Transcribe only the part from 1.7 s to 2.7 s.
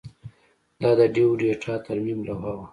ترمیم لوحه وه